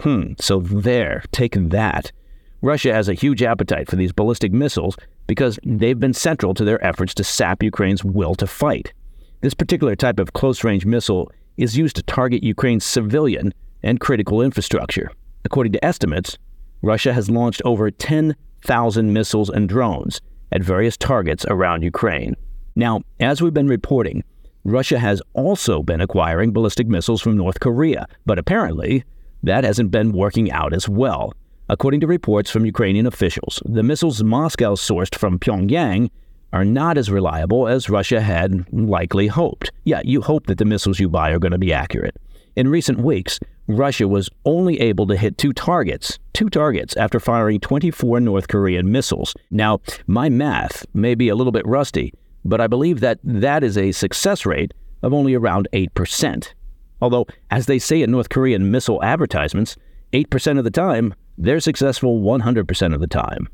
Hmm, 0.00 0.32
so 0.40 0.60
there, 0.60 1.22
take 1.32 1.54
that. 1.54 2.12
Russia 2.60 2.92
has 2.92 3.08
a 3.08 3.14
huge 3.14 3.42
appetite 3.42 3.88
for 3.88 3.96
these 3.96 4.12
ballistic 4.12 4.52
missiles 4.52 4.96
because 5.28 5.60
they've 5.64 6.00
been 6.00 6.14
central 6.14 6.54
to 6.54 6.64
their 6.64 6.84
efforts 6.84 7.14
to 7.14 7.22
sap 7.22 7.62
Ukraine's 7.62 8.04
will 8.04 8.34
to 8.34 8.46
fight. 8.46 8.92
This 9.40 9.54
particular 9.54 9.94
type 9.94 10.18
of 10.18 10.32
close 10.32 10.64
range 10.64 10.84
missile 10.84 11.30
is 11.56 11.78
used 11.78 11.94
to 11.96 12.02
target 12.02 12.42
Ukraine's 12.42 12.84
civilian 12.84 13.54
and 13.84 14.00
critical 14.00 14.42
infrastructure. 14.42 15.12
According 15.44 15.72
to 15.74 15.84
estimates, 15.84 16.36
Russia 16.82 17.12
has 17.12 17.30
launched 17.30 17.62
over 17.64 17.90
10,000 17.90 19.12
missiles 19.12 19.50
and 19.50 19.68
drones 19.68 20.20
at 20.50 20.62
various 20.62 20.96
targets 20.96 21.44
around 21.48 21.82
Ukraine. 21.82 22.34
Now, 22.74 23.02
as 23.20 23.40
we've 23.40 23.54
been 23.54 23.68
reporting, 23.68 24.24
Russia 24.64 24.98
has 24.98 25.22
also 25.34 25.82
been 25.82 26.00
acquiring 26.00 26.52
ballistic 26.52 26.88
missiles 26.88 27.22
from 27.22 27.36
North 27.36 27.60
Korea, 27.60 28.06
but 28.26 28.38
apparently 28.38 29.04
that 29.44 29.62
hasn't 29.62 29.92
been 29.92 30.12
working 30.12 30.50
out 30.50 30.72
as 30.72 30.88
well. 30.88 31.32
According 31.70 32.00
to 32.00 32.06
reports 32.06 32.50
from 32.50 32.64
Ukrainian 32.64 33.06
officials, 33.06 33.62
the 33.66 33.82
missiles 33.82 34.22
Moscow 34.22 34.74
sourced 34.74 35.14
from 35.14 35.38
Pyongyang 35.38 36.08
are 36.50 36.64
not 36.64 36.96
as 36.96 37.10
reliable 37.10 37.68
as 37.68 37.90
Russia 37.90 38.22
had 38.22 38.64
likely 38.72 39.26
hoped. 39.26 39.70
Yeah, 39.84 40.00
you 40.02 40.22
hope 40.22 40.46
that 40.46 40.56
the 40.56 40.64
missiles 40.64 40.98
you 40.98 41.10
buy 41.10 41.30
are 41.30 41.38
going 41.38 41.52
to 41.52 41.58
be 41.58 41.74
accurate. 41.74 42.16
In 42.56 42.68
recent 42.68 43.00
weeks, 43.00 43.38
Russia 43.66 44.08
was 44.08 44.30
only 44.46 44.80
able 44.80 45.06
to 45.08 45.16
hit 45.16 45.36
two 45.36 45.52
targets, 45.52 46.18
two 46.32 46.48
targets 46.48 46.96
after 46.96 47.20
firing 47.20 47.60
24 47.60 48.20
North 48.20 48.48
Korean 48.48 48.90
missiles. 48.90 49.34
Now, 49.50 49.80
my 50.06 50.30
math 50.30 50.86
may 50.94 51.14
be 51.14 51.28
a 51.28 51.34
little 51.34 51.52
bit 51.52 51.66
rusty, 51.66 52.14
but 52.46 52.62
I 52.62 52.66
believe 52.66 53.00
that 53.00 53.18
that 53.22 53.62
is 53.62 53.76
a 53.76 53.92
success 53.92 54.46
rate 54.46 54.72
of 55.02 55.12
only 55.12 55.34
around 55.34 55.68
8%. 55.74 56.54
Although, 57.02 57.26
as 57.50 57.66
they 57.66 57.78
say 57.78 58.00
in 58.00 58.10
North 58.10 58.30
Korean 58.30 58.70
missile 58.70 59.04
advertisements, 59.04 59.76
8% 60.14 60.56
of 60.56 60.64
the 60.64 60.70
time, 60.70 61.14
they're 61.38 61.60
successful 61.60 62.20
100% 62.20 62.94
of 62.94 63.00
the 63.00 63.06
time. 63.06 63.48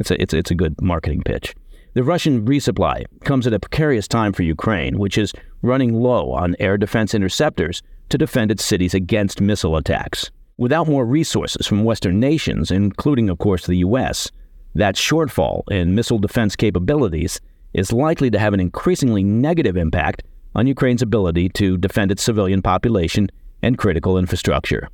It's 0.00 0.10
a, 0.10 0.20
it's, 0.20 0.34
it's 0.34 0.50
a 0.50 0.54
good 0.54 0.80
marketing 0.80 1.22
pitch. 1.24 1.54
The 1.94 2.02
Russian 2.04 2.46
resupply 2.46 3.04
comes 3.24 3.46
at 3.46 3.52
a 3.52 3.60
precarious 3.60 4.08
time 4.08 4.32
for 4.32 4.42
Ukraine, 4.42 4.98
which 4.98 5.18
is 5.18 5.32
running 5.62 5.94
low 5.94 6.32
on 6.32 6.56
air 6.58 6.78
defense 6.78 7.14
interceptors 7.14 7.82
to 8.08 8.18
defend 8.18 8.50
its 8.50 8.64
cities 8.64 8.94
against 8.94 9.40
missile 9.40 9.76
attacks. 9.76 10.30
Without 10.56 10.88
more 10.88 11.04
resources 11.04 11.66
from 11.66 11.84
Western 11.84 12.18
nations, 12.18 12.70
including, 12.70 13.28
of 13.28 13.38
course, 13.38 13.66
the 13.66 13.76
U.S., 13.76 14.30
that 14.74 14.94
shortfall 14.94 15.62
in 15.70 15.94
missile 15.94 16.18
defense 16.18 16.56
capabilities 16.56 17.40
is 17.74 17.92
likely 17.92 18.30
to 18.30 18.38
have 18.38 18.54
an 18.54 18.60
increasingly 18.60 19.22
negative 19.22 19.76
impact 19.76 20.22
on 20.54 20.66
Ukraine's 20.66 21.02
ability 21.02 21.48
to 21.50 21.76
defend 21.76 22.10
its 22.10 22.22
civilian 22.22 22.62
population 22.62 23.28
and 23.62 23.76
critical 23.76 24.18
infrastructure. 24.18 24.88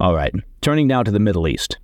All 0.00 0.14
right, 0.14 0.32
turning 0.62 0.86
now 0.86 1.02
to 1.02 1.10
the 1.10 1.18
Middle 1.18 1.46
East. 1.46 1.76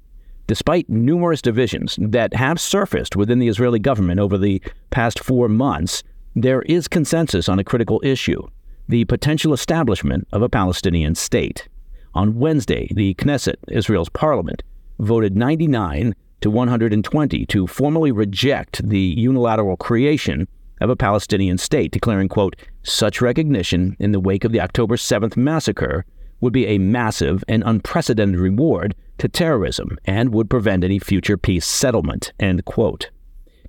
Despite 0.47 0.89
numerous 0.89 1.43
divisions 1.43 1.99
that 2.01 2.33
have 2.33 2.59
surfaced 2.59 3.15
within 3.15 3.41
the 3.41 3.49
Israeli 3.49 3.79
government 3.79 4.21
over 4.21 4.39
the 4.39 4.63
past 4.89 5.23
four 5.23 5.51
months, 5.51 6.03
there 6.35 6.63
is 6.63 6.89
consensus 6.89 7.47
on 7.47 7.59
a 7.59 7.65
critical 7.65 8.01
issue 8.03 8.43
the 8.89 9.05
potential 9.05 9.53
establishment 9.53 10.27
of 10.33 10.41
a 10.41 10.49
Palestinian 10.49 11.15
state. 11.15 11.69
On 12.15 12.39
Wednesday, 12.39 12.89
the 12.95 13.13
Knesset, 13.17 13.57
Israel's 13.69 14.09
parliament, 14.09 14.63
voted 14.99 15.37
99 15.37 16.15
to 16.41 16.51
120 16.51 17.47
to 17.47 17.67
formally 17.67 18.13
reject 18.13 18.89
the 18.89 19.15
unilateral 19.19 19.77
creation 19.77 20.49
of 20.81 20.89
a 20.89 20.97
Palestinian 20.97 21.59
state, 21.59 21.91
declaring, 21.91 22.29
quote, 22.29 22.57
such 22.83 23.21
recognition 23.21 23.95
in 23.99 24.13
the 24.13 24.21
wake 24.21 24.45
of 24.45 24.53
the 24.53 24.61
October 24.61 24.97
7th 24.97 25.37
massacre 25.37 26.07
would 26.41 26.53
be 26.53 26.67
a 26.67 26.79
massive 26.79 27.43
and 27.49 27.63
unprecedented 27.67 28.39
reward 28.39 28.95
to 29.19 29.29
terrorism 29.29 29.99
and 30.05 30.33
would 30.33 30.51
prevent 30.51 30.85
any 30.85 30.99
future 30.99 31.37
peace 31.37 31.67
settlement. 31.67 32.33
End 32.39 32.65
quote. 32.65 33.11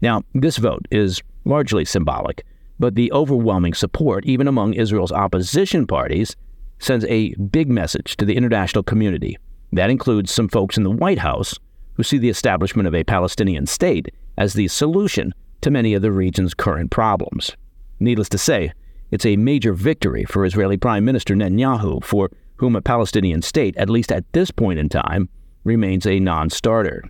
Now, 0.01 0.23
this 0.33 0.57
vote 0.57 0.85
is 0.91 1.21
largely 1.45 1.85
symbolic, 1.85 2.45
but 2.79 2.95
the 2.95 3.11
overwhelming 3.11 3.73
support, 3.73 4.25
even 4.25 4.47
among 4.47 4.73
Israel's 4.73 5.11
opposition 5.11 5.87
parties, 5.87 6.35
sends 6.79 7.05
a 7.05 7.33
big 7.35 7.69
message 7.69 8.17
to 8.17 8.25
the 8.25 8.35
international 8.35 8.83
community. 8.83 9.37
That 9.73 9.89
includes 9.89 10.31
some 10.31 10.47
folks 10.47 10.77
in 10.77 10.83
the 10.83 10.91
White 10.91 11.19
House 11.19 11.57
who 11.93 12.03
see 12.03 12.17
the 12.17 12.29
establishment 12.29 12.87
of 12.87 12.93
a 12.93 13.03
Palestinian 13.03 13.65
state 13.65 14.09
as 14.37 14.53
the 14.53 14.67
solution 14.67 15.33
to 15.61 15.71
many 15.71 15.95
of 15.95 16.03
the 16.03 16.11
region's 16.11 16.53
current 16.53 16.91
problems. 16.91 17.55
Needless 17.99 18.29
to 18.29 18.37
say, 18.37 18.71
it's 19.09 19.25
a 19.25 19.37
major 19.37 19.73
victory 19.73 20.25
for 20.25 20.45
Israeli 20.45 20.77
Prime 20.77 21.03
Minister 21.03 21.33
Netanyahu, 21.33 22.03
for 22.03 22.29
whom 22.57 22.75
a 22.75 22.81
Palestinian 22.81 23.41
state, 23.41 23.75
at 23.77 23.89
least 23.89 24.11
at 24.11 24.31
this 24.33 24.51
point 24.51 24.79
in 24.79 24.89
time, 24.89 25.29
remains 25.63 26.05
a 26.05 26.19
non 26.19 26.49
starter. 26.49 27.03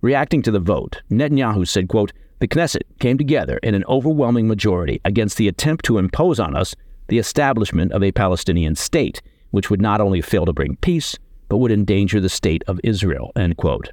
Reacting 0.00 0.42
to 0.42 0.50
the 0.50 0.60
vote, 0.60 1.02
Netanyahu 1.10 1.66
said, 1.66 1.88
quote, 1.88 2.12
The 2.40 2.48
Knesset 2.48 2.82
came 2.98 3.18
together 3.18 3.58
in 3.62 3.74
an 3.74 3.84
overwhelming 3.88 4.48
majority 4.48 5.00
against 5.04 5.36
the 5.36 5.48
attempt 5.48 5.84
to 5.86 5.98
impose 5.98 6.40
on 6.40 6.56
us 6.56 6.74
the 7.08 7.18
establishment 7.18 7.92
of 7.92 8.02
a 8.02 8.12
Palestinian 8.12 8.74
state, 8.74 9.22
which 9.50 9.70
would 9.70 9.80
not 9.80 10.00
only 10.00 10.20
fail 10.20 10.46
to 10.46 10.52
bring 10.52 10.76
peace, 10.76 11.16
but 11.48 11.58
would 11.58 11.70
endanger 11.70 12.20
the 12.20 12.28
state 12.28 12.64
of 12.66 12.80
Israel. 12.82 13.32
End 13.36 13.56
quote. 13.56 13.90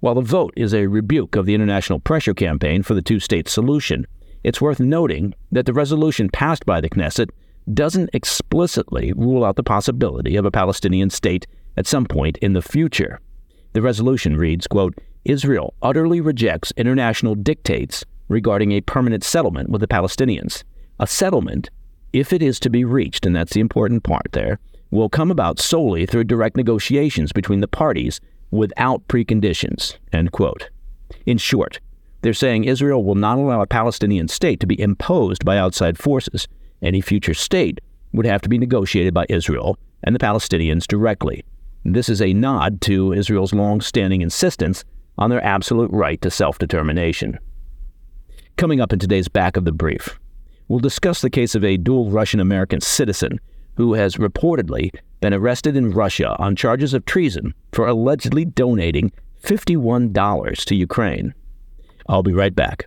While 0.00 0.14
the 0.14 0.20
vote 0.20 0.52
is 0.56 0.74
a 0.74 0.86
rebuke 0.86 1.36
of 1.36 1.46
the 1.46 1.54
international 1.54 2.00
pressure 2.00 2.34
campaign 2.34 2.82
for 2.82 2.94
the 2.94 3.02
two 3.02 3.20
state 3.20 3.48
solution, 3.48 4.06
it's 4.44 4.60
worth 4.60 4.80
noting 4.80 5.34
that 5.52 5.66
the 5.66 5.72
resolution 5.72 6.28
passed 6.28 6.66
by 6.66 6.80
the 6.80 6.90
Knesset 6.90 7.30
doesn't 7.72 8.10
explicitly 8.12 9.12
rule 9.14 9.44
out 9.44 9.56
the 9.56 9.62
possibility 9.62 10.36
of 10.36 10.44
a 10.44 10.50
Palestinian 10.50 11.10
state 11.10 11.46
at 11.76 11.86
some 11.86 12.06
point 12.06 12.36
in 12.38 12.52
the 12.52 12.62
future. 12.62 13.20
The 13.72 13.82
resolution 13.82 14.36
reads, 14.36 14.66
quote, 14.66 14.94
Israel 15.24 15.74
utterly 15.82 16.20
rejects 16.20 16.72
international 16.76 17.34
dictates 17.34 18.04
regarding 18.28 18.72
a 18.72 18.80
permanent 18.80 19.24
settlement 19.24 19.70
with 19.70 19.80
the 19.80 19.88
Palestinians. 19.88 20.62
A 20.98 21.06
settlement, 21.06 21.70
if 22.12 22.32
it 22.32 22.42
is 22.42 22.60
to 22.60 22.70
be 22.70 22.84
reached, 22.84 23.26
and 23.26 23.34
that's 23.34 23.52
the 23.52 23.60
important 23.60 24.04
part 24.04 24.28
there, 24.32 24.58
will 24.90 25.08
come 25.08 25.30
about 25.30 25.58
solely 25.58 26.06
through 26.06 26.24
direct 26.24 26.56
negotiations 26.56 27.32
between 27.32 27.60
the 27.60 27.68
parties 27.68 28.20
without 28.50 29.06
preconditions. 29.08 29.96
End 30.12 30.32
quote. 30.32 30.70
In 31.26 31.38
short, 31.38 31.80
they're 32.22 32.32
saying 32.32 32.64
Israel 32.64 33.04
will 33.04 33.14
not 33.14 33.38
allow 33.38 33.60
a 33.60 33.66
Palestinian 33.66 34.28
state 34.28 34.60
to 34.60 34.66
be 34.66 34.80
imposed 34.80 35.44
by 35.44 35.58
outside 35.58 35.98
forces 35.98 36.48
any 36.82 37.00
future 37.00 37.34
state 37.34 37.80
would 38.12 38.26
have 38.26 38.40
to 38.42 38.48
be 38.48 38.58
negotiated 38.58 39.14
by 39.14 39.26
Israel 39.28 39.78
and 40.04 40.14
the 40.14 40.18
Palestinians 40.20 40.86
directly. 40.86 41.44
This 41.84 42.08
is 42.08 42.20
a 42.20 42.32
nod 42.32 42.80
to 42.82 43.12
Israel's 43.12 43.52
long 43.52 43.80
standing 43.80 44.22
insistence 44.22 44.84
on 45.18 45.30
their 45.30 45.44
absolute 45.44 45.90
right 45.92 46.20
to 46.22 46.30
self 46.30 46.58
determination. 46.58 47.38
Coming 48.56 48.80
up 48.80 48.92
in 48.92 48.98
today's 48.98 49.28
back 49.28 49.56
of 49.56 49.64
the 49.64 49.72
brief, 49.72 50.18
we'll 50.68 50.80
discuss 50.80 51.20
the 51.20 51.30
case 51.30 51.54
of 51.54 51.64
a 51.64 51.76
dual 51.76 52.10
Russian 52.10 52.40
American 52.40 52.80
citizen 52.80 53.38
who 53.76 53.94
has 53.94 54.16
reportedly 54.16 54.90
been 55.20 55.34
arrested 55.34 55.76
in 55.76 55.90
Russia 55.90 56.34
on 56.38 56.56
charges 56.56 56.94
of 56.94 57.04
treason 57.04 57.54
for 57.72 57.86
allegedly 57.86 58.44
donating 58.44 59.12
$51 59.42 60.64
to 60.64 60.74
Ukraine. 60.74 61.34
I'll 62.08 62.22
be 62.22 62.32
right 62.32 62.54
back. 62.54 62.86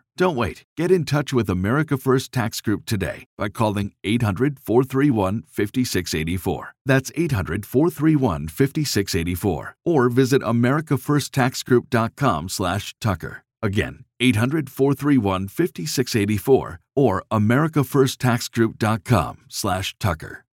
Don't 0.17 0.35
wait. 0.35 0.65
Get 0.75 0.91
in 0.91 1.05
touch 1.05 1.31
with 1.31 1.49
America 1.49 1.97
First 1.97 2.31
Tax 2.31 2.59
Group 2.61 2.85
today 2.85 3.25
by 3.37 3.49
calling 3.49 3.93
800 4.03 4.59
431 4.59 5.43
5684. 5.47 6.73
That's 6.85 7.11
800 7.15 7.65
431 7.65 8.47
5684. 8.49 9.75
Or 9.85 10.09
visit 10.09 10.41
AmericaFirstTaxGroup.com 10.41 12.49
slash 12.49 12.93
Tucker. 12.99 13.43
Again, 13.63 14.05
800 14.19 14.69
431 14.69 15.47
5684 15.47 16.79
or 16.95 17.23
AmericaFirstTaxGroup.com 17.31 19.37
slash 19.47 19.95
Tucker. 19.99 20.45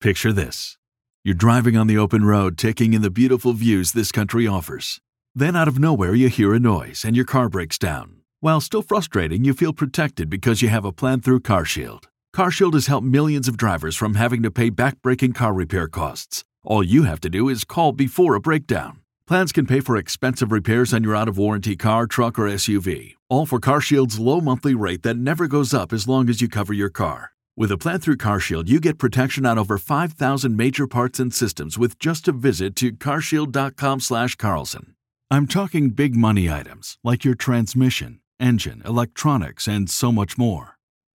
Picture 0.00 0.32
this. 0.32 0.78
You're 1.24 1.34
driving 1.34 1.76
on 1.76 1.86
the 1.86 1.98
open 1.98 2.24
road, 2.24 2.58
taking 2.58 2.94
in 2.94 3.02
the 3.02 3.10
beautiful 3.10 3.52
views 3.52 3.92
this 3.92 4.10
country 4.10 4.44
offers. 4.46 5.00
Then, 5.34 5.56
out 5.56 5.68
of 5.68 5.78
nowhere, 5.78 6.14
you 6.14 6.28
hear 6.28 6.52
a 6.52 6.60
noise 6.60 7.04
and 7.06 7.16
your 7.16 7.24
car 7.24 7.48
breaks 7.48 7.78
down. 7.78 8.16
While 8.40 8.60
still 8.60 8.82
frustrating, 8.82 9.44
you 9.44 9.54
feel 9.54 9.72
protected 9.72 10.28
because 10.28 10.60
you 10.60 10.68
have 10.68 10.84
a 10.84 10.92
plan 10.92 11.20
through 11.20 11.40
CarShield. 11.40 12.04
CarShield 12.36 12.74
has 12.74 12.86
helped 12.86 13.06
millions 13.06 13.48
of 13.48 13.56
drivers 13.56 13.96
from 13.96 14.14
having 14.14 14.42
to 14.42 14.50
pay 14.50 14.68
back-breaking 14.68 15.32
car 15.32 15.54
repair 15.54 15.88
costs. 15.88 16.44
All 16.64 16.82
you 16.82 17.04
have 17.04 17.20
to 17.20 17.30
do 17.30 17.48
is 17.48 17.64
call 17.64 17.92
before 17.92 18.34
a 18.34 18.40
breakdown. 18.40 18.98
Plans 19.26 19.52
can 19.52 19.66
pay 19.66 19.80
for 19.80 19.96
expensive 19.96 20.52
repairs 20.52 20.92
on 20.92 21.02
your 21.02 21.16
out-of-warranty 21.16 21.76
car, 21.76 22.06
truck, 22.06 22.38
or 22.38 22.44
SUV. 22.44 23.14
All 23.30 23.46
for 23.46 23.58
CarShield's 23.58 24.18
low 24.18 24.42
monthly 24.42 24.74
rate 24.74 25.02
that 25.02 25.16
never 25.16 25.46
goes 25.46 25.72
up 25.72 25.94
as 25.94 26.06
long 26.06 26.28
as 26.28 26.42
you 26.42 26.48
cover 26.48 26.74
your 26.74 26.90
car. 26.90 27.32
With 27.56 27.72
a 27.72 27.78
plan 27.78 28.00
through 28.00 28.16
CarShield, 28.16 28.68
you 28.68 28.80
get 28.80 28.98
protection 28.98 29.46
on 29.46 29.58
over 29.58 29.78
5,000 29.78 30.56
major 30.56 30.86
parts 30.86 31.20
and 31.20 31.32
systems 31.32 31.78
with 31.78 31.98
just 31.98 32.28
a 32.28 32.32
visit 32.32 32.76
to 32.76 32.92
carshield.com/carlson. 32.92 34.94
I'm 35.32 35.46
talking 35.46 35.88
big 35.88 36.14
money 36.14 36.50
items 36.50 36.98
like 37.02 37.24
your 37.24 37.34
transmission 37.34 38.20
engine, 38.38 38.82
electronics, 38.84 39.66
and 39.66 39.88
so 39.88 40.12
much 40.12 40.36
more. 40.36 40.76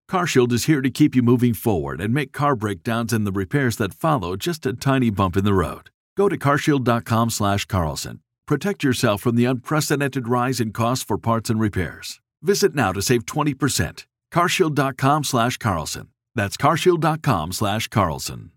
CarShield 0.09 0.53
is 0.53 0.67
here 0.67 0.81
to 0.81 0.89
keep 0.89 1.17
you 1.17 1.21
moving 1.21 1.53
forward 1.53 1.99
and 1.99 2.13
make 2.13 2.31
car 2.31 2.55
breakdowns 2.55 3.11
and 3.11 3.27
the 3.27 3.33
repairs 3.33 3.75
that 3.75 3.93
follow 3.93 4.37
just 4.37 4.65
a 4.65 4.71
tiny 4.71 5.09
bump 5.09 5.35
in 5.35 5.43
the 5.43 5.53
road. 5.53 5.89
Go 6.15 6.29
to 6.29 6.37
carshield.com/carlson. 6.37 8.21
Protect 8.47 8.85
yourself 8.85 9.21
from 9.21 9.35
the 9.35 9.43
unprecedented 9.43 10.29
rise 10.29 10.61
in 10.61 10.71
costs 10.71 11.03
for 11.03 11.17
parts 11.17 11.49
and 11.49 11.59
repairs. 11.59 12.21
Visit 12.41 12.73
now 12.73 12.93
to 12.93 13.01
save 13.01 13.25
20%. 13.25 14.05
carshield.com/carlson. 14.31 16.07
That's 16.35 16.55
carshield.com/carlson. 16.55 18.51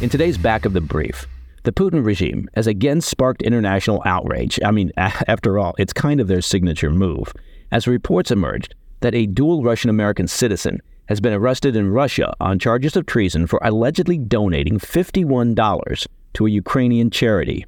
In 0.00 0.08
today's 0.08 0.38
back 0.38 0.64
of 0.64 0.72
the 0.72 0.80
brief, 0.80 1.26
the 1.62 1.72
Putin 1.72 2.04
regime 2.04 2.48
has 2.54 2.66
again 2.66 3.00
sparked 3.00 3.42
international 3.42 4.02
outrage. 4.06 4.58
I 4.64 4.70
mean, 4.70 4.92
after 4.96 5.58
all, 5.58 5.74
it's 5.78 5.92
kind 5.92 6.20
of 6.20 6.28
their 6.28 6.40
signature 6.40 6.90
move. 6.90 7.32
As 7.70 7.86
reports 7.86 8.30
emerged 8.30 8.74
that 9.00 9.14
a 9.14 9.26
dual 9.26 9.62
Russian 9.62 9.90
American 9.90 10.26
citizen 10.26 10.80
has 11.08 11.20
been 11.20 11.32
arrested 11.32 11.76
in 11.76 11.90
Russia 11.90 12.32
on 12.40 12.58
charges 12.58 12.96
of 12.96 13.06
treason 13.06 13.46
for 13.46 13.58
allegedly 13.62 14.16
donating 14.16 14.78
$51 14.78 16.06
to 16.34 16.46
a 16.46 16.50
Ukrainian 16.50 17.10
charity. 17.10 17.66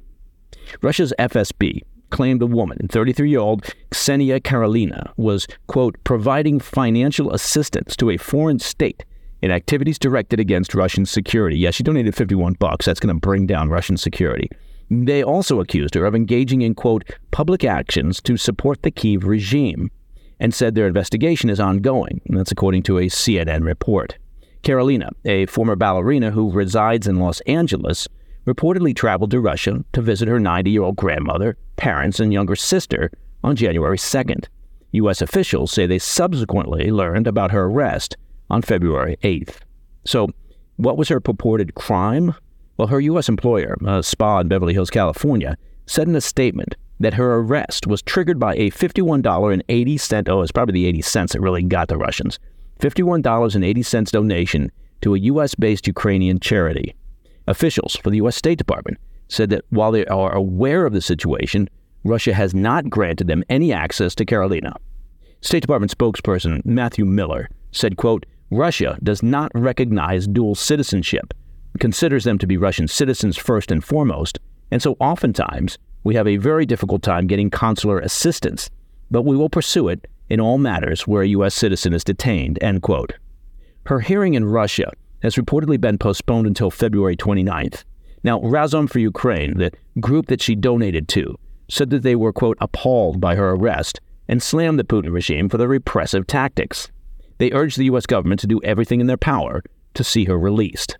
Russia's 0.81 1.13
FSB 1.19 1.81
claimed 2.09 2.41
a 2.41 2.47
woman, 2.47 2.87
33 2.87 3.29
year 3.29 3.39
old 3.39 3.63
Ksenia 3.91 4.41
Karelina, 4.41 5.11
was, 5.17 5.47
quote, 5.67 6.01
providing 6.03 6.59
financial 6.59 7.31
assistance 7.33 7.95
to 7.97 8.11
a 8.11 8.17
foreign 8.17 8.59
state 8.59 9.03
in 9.43 9.51
activities 9.51 9.99
directed 9.99 10.39
against 10.39 10.73
Russian 10.73 11.05
security. 11.05 11.57
Yes, 11.57 11.75
she 11.75 11.83
donated 11.83 12.15
51 12.15 12.53
bucks. 12.53 12.85
That's 12.85 13.01
going 13.01 13.13
to 13.13 13.19
bring 13.19 13.45
down 13.45 13.69
Russian 13.69 13.97
security. 13.97 14.49
They 14.89 15.21
also 15.21 15.59
accused 15.59 15.95
her 15.95 16.05
of 16.05 16.15
engaging 16.15 16.61
in, 16.61 16.75
quote, 16.75 17.03
public 17.31 17.65
actions 17.65 18.21
to 18.21 18.37
support 18.37 18.83
the 18.83 18.91
Kiev 18.91 19.25
regime 19.25 19.91
and 20.39 20.53
said 20.53 20.75
their 20.75 20.87
investigation 20.87 21.49
is 21.49 21.59
ongoing. 21.59 22.21
And 22.25 22.37
that's 22.37 22.53
according 22.53 22.83
to 22.83 22.99
a 22.99 23.07
CNN 23.07 23.65
report. 23.65 24.17
Karelina, 24.63 25.09
a 25.25 25.45
former 25.47 25.75
ballerina 25.75 26.31
who 26.31 26.49
resides 26.49 27.05
in 27.05 27.19
Los 27.19 27.41
Angeles, 27.41 28.07
reportedly 28.47 28.95
traveled 28.95 29.31
to 29.31 29.41
Russia 29.41 29.83
to 29.91 30.01
visit 30.01 30.29
her 30.29 30.39
90 30.39 30.71
year 30.71 30.83
old 30.83 30.95
grandmother, 30.95 31.57
parents, 31.75 32.21
and 32.21 32.31
younger 32.31 32.55
sister 32.55 33.11
on 33.43 33.57
January 33.57 33.97
2nd. 33.97 34.45
U.S. 34.93 35.21
officials 35.21 35.73
say 35.73 35.85
they 35.85 35.99
subsequently 35.99 36.91
learned 36.91 37.27
about 37.27 37.51
her 37.51 37.63
arrest 37.63 38.15
on 38.49 38.61
February 38.61 39.17
8th. 39.23 39.57
So, 40.05 40.29
what 40.77 40.97
was 40.97 41.09
her 41.09 41.19
purported 41.19 41.75
crime? 41.75 42.35
Well, 42.77 42.87
her 42.87 42.99
U.S. 42.99 43.29
employer, 43.29 43.77
a 43.85 44.01
spa 44.01 44.39
in 44.39 44.47
Beverly 44.47 44.73
Hills, 44.73 44.89
California, 44.89 45.57
said 45.85 46.07
in 46.07 46.15
a 46.15 46.21
statement 46.21 46.75
that 46.99 47.13
her 47.13 47.35
arrest 47.35 47.85
was 47.87 48.01
triggered 48.01 48.39
by 48.39 48.55
a 48.55 48.71
$51.80, 48.71 50.29
oh, 50.29 50.41
it's 50.41 50.51
probably 50.51 50.73
the 50.73 50.85
80 50.87 51.01
cents 51.01 51.33
that 51.33 51.41
really 51.41 51.61
got 51.63 51.87
the 51.87 51.97
Russians, 51.97 52.39
$51.80 52.79 54.11
donation 54.11 54.71
to 55.01 55.15
a 55.15 55.19
U.S. 55.19 55.53
based 55.55 55.85
Ukrainian 55.87 56.39
charity. 56.39 56.95
Officials 57.47 57.95
for 57.95 58.09
the 58.09 58.17
U.S. 58.17 58.35
State 58.35 58.57
Department 58.57 58.97
said 59.27 59.49
that 59.49 59.65
while 59.69 59.91
they 59.91 60.05
are 60.05 60.33
aware 60.33 60.85
of 60.85 60.93
the 60.93 61.01
situation, 61.01 61.69
Russia 62.03 62.33
has 62.33 62.53
not 62.53 62.89
granted 62.89 63.27
them 63.27 63.43
any 63.49 63.71
access 63.71 64.15
to 64.15 64.25
Karelina. 64.25 64.75
State 65.41 65.61
Department 65.61 65.95
spokesperson 65.95 66.65
Matthew 66.65 67.05
Miller 67.05 67.49
said, 67.71 67.97
quote, 67.97 68.25
Russia 68.55 68.97
does 69.03 69.23
not 69.23 69.51
recognize 69.53 70.27
dual 70.27 70.55
citizenship, 70.55 71.33
considers 71.79 72.23
them 72.23 72.37
to 72.37 72.47
be 72.47 72.57
Russian 72.57 72.87
citizens 72.87 73.37
first 73.37 73.71
and 73.71 73.83
foremost, 73.83 74.39
and 74.71 74.81
so 74.81 74.95
oftentimes 74.99 75.77
we 76.03 76.15
have 76.15 76.27
a 76.27 76.37
very 76.37 76.65
difficult 76.65 77.01
time 77.01 77.27
getting 77.27 77.49
consular 77.49 77.99
assistance, 77.99 78.69
but 79.11 79.23
we 79.23 79.37
will 79.37 79.49
pursue 79.49 79.87
it 79.87 80.07
in 80.29 80.39
all 80.39 80.57
matters 80.57 81.07
where 81.07 81.21
a 81.21 81.27
U.S. 81.27 81.53
citizen 81.53 81.93
is 81.93 82.03
detained, 82.03 82.57
end 82.61 82.81
quote. 82.81 83.13
Her 83.85 83.99
hearing 83.99 84.33
in 84.33 84.45
Russia 84.45 84.91
has 85.21 85.35
reportedly 85.35 85.79
been 85.79 85.97
postponed 85.97 86.47
until 86.47 86.71
February 86.71 87.15
29th. 87.15 87.83
Now, 88.23 88.39
Razom 88.39 88.89
for 88.89 88.99
Ukraine, 88.99 89.57
the 89.57 89.71
group 89.99 90.27
that 90.27 90.41
she 90.41 90.55
donated 90.55 91.07
to, 91.09 91.37
said 91.69 91.89
that 91.89 92.03
they 92.03 92.15
were, 92.15 92.33
quote, 92.33 92.57
appalled 92.61 93.19
by 93.19 93.35
her 93.35 93.51
arrest 93.51 93.99
and 94.27 94.41
slammed 94.41 94.79
the 94.79 94.83
Putin 94.83 95.11
regime 95.11 95.49
for 95.49 95.57
their 95.57 95.67
repressive 95.67 96.27
tactics. 96.27 96.89
They 97.43 97.51
urged 97.51 97.77
the 97.77 97.83
U.S. 97.91 98.05
government 98.05 98.39
to 98.39 98.47
do 98.47 98.61
everything 98.63 99.01
in 99.01 99.07
their 99.07 99.17
power 99.17 99.61
to 99.95 100.03
see 100.05 100.23
her 100.23 100.39
released. 100.39 100.97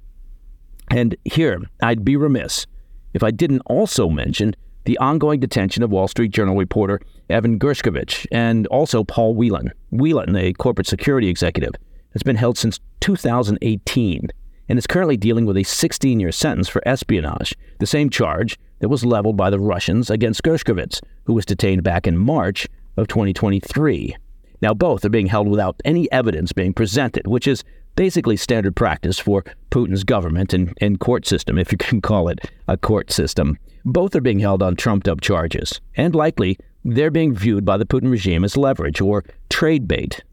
And 0.91 1.15
here, 1.23 1.61
I'd 1.81 2.03
be 2.03 2.17
remiss 2.17 2.67
if 3.13 3.23
I 3.23 3.31
didn't 3.31 3.61
also 3.61 4.09
mention 4.09 4.53
the 4.83 4.97
ongoing 4.97 5.39
detention 5.39 5.83
of 5.83 5.89
Wall 5.89 6.09
Street 6.09 6.31
Journal 6.31 6.57
reporter 6.57 6.99
Evan 7.29 7.59
Gershkovich 7.59 8.27
and 8.29 8.67
also 8.67 9.05
Paul 9.05 9.35
Whelan. 9.35 9.71
Whelan, 9.89 10.35
a 10.35 10.51
corporate 10.51 10.85
security 10.85 11.29
executive, 11.29 11.75
has 12.11 12.23
been 12.23 12.35
held 12.35 12.57
since 12.57 12.77
2018 12.99 14.27
and 14.67 14.77
is 14.77 14.85
currently 14.85 15.15
dealing 15.15 15.45
with 15.45 15.55
a 15.55 15.63
16 15.63 16.19
year 16.19 16.33
sentence 16.33 16.67
for 16.67 16.85
espionage, 16.85 17.55
the 17.79 17.87
same 17.87 18.09
charge 18.09 18.59
that 18.79 18.89
was 18.89 19.05
leveled 19.05 19.37
by 19.37 19.49
the 19.49 19.61
Russians 19.61 20.09
against 20.09 20.43
Gershkovich, 20.43 20.99
who 21.23 21.35
was 21.35 21.45
detained 21.45 21.83
back 21.83 22.05
in 22.05 22.17
March 22.17 22.67
of 22.97 23.07
2023. 23.07 24.17
Now, 24.63 24.73
both 24.73 25.03
are 25.03 25.09
being 25.09 25.27
held 25.27 25.49
without 25.49 25.75
any 25.83 26.09
evidence 26.09 26.53
being 26.53 26.71
presented, 26.71 27.27
which 27.27 27.49
is 27.49 27.65
basically 27.97 28.37
standard 28.37 28.77
practice 28.77 29.19
for 29.19 29.43
Putin's 29.71 30.05
government 30.05 30.53
and, 30.53 30.73
and 30.79 31.01
court 31.01 31.27
system, 31.27 31.57
if 31.57 31.73
you 31.73 31.77
can 31.89 31.99
call 31.99 32.29
it 32.29 32.39
a 32.69 32.77
court 32.77 33.11
system. 33.11 33.59
Both 33.83 34.15
are 34.15 34.21
being 34.21 34.39
held 34.39 34.63
on 34.63 34.77
trumped 34.77 35.09
up 35.09 35.19
charges, 35.19 35.81
and 35.97 36.15
likely 36.15 36.57
they're 36.85 37.11
being 37.11 37.35
viewed 37.35 37.65
by 37.65 37.75
the 37.75 37.85
Putin 37.85 38.09
regime 38.09 38.45
as 38.45 38.55
leverage 38.55 39.01
or 39.01 39.25
trade 39.49 39.85
bait. 39.85 40.23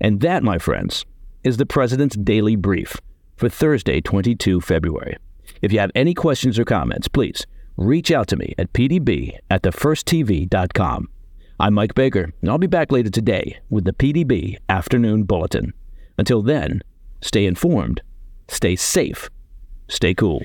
And 0.00 0.20
that, 0.20 0.44
my 0.44 0.58
friends, 0.58 1.04
is 1.42 1.56
the 1.56 1.66
President's 1.66 2.16
Daily 2.16 2.54
Brief 2.54 3.00
for 3.34 3.48
Thursday, 3.48 4.00
22 4.00 4.60
February. 4.60 5.16
If 5.60 5.72
you 5.72 5.80
have 5.80 5.90
any 5.96 6.14
questions 6.14 6.56
or 6.56 6.64
comments, 6.64 7.08
please 7.08 7.44
reach 7.76 8.12
out 8.12 8.28
to 8.28 8.36
me 8.36 8.54
at 8.58 8.72
pdb 8.72 9.38
at 9.50 9.62
thefirsttv.com. 9.62 11.08
I'm 11.58 11.72
Mike 11.72 11.94
Baker, 11.94 12.34
and 12.42 12.50
I'll 12.50 12.58
be 12.58 12.66
back 12.66 12.92
later 12.92 13.08
today 13.08 13.60
with 13.70 13.84
the 13.84 13.94
PDB 13.94 14.58
Afternoon 14.68 15.22
Bulletin. 15.22 15.72
Until 16.18 16.42
then, 16.42 16.82
stay 17.22 17.46
informed, 17.46 18.02
stay 18.46 18.76
safe, 18.76 19.30
stay 19.88 20.12
cool. 20.12 20.44